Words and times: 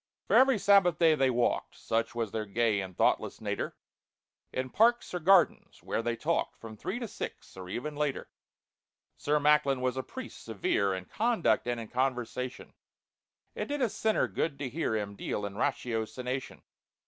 For 0.25 0.35
every 0.35 0.57
Sabbath 0.57 0.97
day 0.97 1.13
they 1.13 1.29
walked 1.29 1.75
(Such 1.77 2.15
was 2.15 2.31
their 2.31 2.47
gay 2.47 2.81
and 2.81 2.97
thoughtless 2.97 3.39
natur) 3.39 3.75
In 4.51 4.71
parks 4.71 5.13
or 5.13 5.19
gardens, 5.19 5.83
where 5.83 6.01
they 6.01 6.15
talked 6.15 6.57
From 6.57 6.75
three 6.75 6.97
to 6.97 7.07
six, 7.07 7.55
or 7.55 7.69
even 7.69 7.95
later. 7.95 8.31
SIR 9.17 9.39
MACKLIN 9.41 9.79
was 9.79 9.97
a 9.97 10.01
priest 10.01 10.43
severe 10.43 10.95
In 10.95 11.05
conduct 11.05 11.67
and 11.67 11.79
in 11.79 11.87
conversation, 11.89 12.73
It 13.53 13.65
did 13.67 13.83
a 13.83 13.89
sinner 13.89 14.27
good 14.27 14.57
to 14.57 14.69
hear 14.69 14.95
Him 14.95 15.15
deal 15.15 15.45
in 15.45 15.53
ratiocination. 15.55 16.63